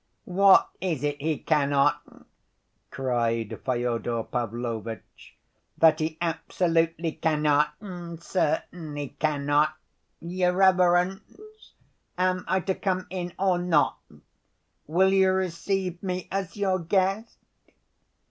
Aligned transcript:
"What 0.25 0.67
is 0.81 1.03
it 1.03 1.21
he 1.21 1.37
cannot?" 1.37 2.01
cried 2.89 3.59
Fyodor 3.63 4.23
Pavlovitch, 4.23 5.37
"that 5.77 5.99
he 5.99 6.17
absolutely 6.19 7.11
cannot 7.11 7.75
and 7.79 8.19
certainly 8.19 9.09
cannot? 9.19 9.77
Your 10.19 10.53
reverence, 10.53 11.73
am 12.17 12.45
I 12.47 12.61
to 12.61 12.73
come 12.73 13.05
in 13.11 13.33
or 13.37 13.59
not? 13.59 13.99
Will 14.87 15.13
you 15.13 15.33
receive 15.33 16.01
me 16.01 16.27
as 16.31 16.57
your 16.57 16.79
guest?" 16.79 17.37